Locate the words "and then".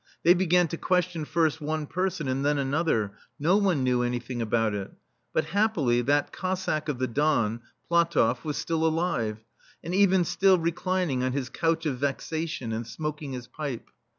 2.27-2.57